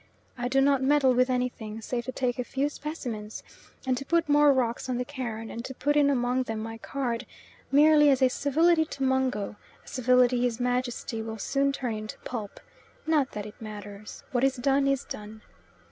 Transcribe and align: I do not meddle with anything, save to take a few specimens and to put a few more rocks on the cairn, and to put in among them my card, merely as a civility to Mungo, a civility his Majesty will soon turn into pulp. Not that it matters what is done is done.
I 0.35 0.47
do 0.47 0.61
not 0.61 0.81
meddle 0.81 1.13
with 1.13 1.29
anything, 1.29 1.79
save 1.79 2.05
to 2.05 2.11
take 2.11 2.39
a 2.39 2.43
few 2.43 2.69
specimens 2.69 3.43
and 3.85 3.95
to 3.97 4.03
put 4.03 4.23
a 4.23 4.25
few 4.25 4.33
more 4.33 4.51
rocks 4.51 4.89
on 4.89 4.97
the 4.97 5.05
cairn, 5.05 5.51
and 5.51 5.63
to 5.63 5.75
put 5.75 5.95
in 5.95 6.09
among 6.09 6.41
them 6.41 6.57
my 6.57 6.79
card, 6.79 7.27
merely 7.71 8.09
as 8.09 8.19
a 8.23 8.27
civility 8.27 8.83
to 8.83 9.03
Mungo, 9.03 9.57
a 9.85 9.87
civility 9.87 10.41
his 10.41 10.59
Majesty 10.59 11.21
will 11.21 11.37
soon 11.37 11.71
turn 11.71 11.93
into 11.93 12.17
pulp. 12.25 12.59
Not 13.05 13.33
that 13.33 13.45
it 13.45 13.61
matters 13.61 14.23
what 14.31 14.43
is 14.43 14.55
done 14.55 14.87
is 14.87 15.03
done. 15.05 15.43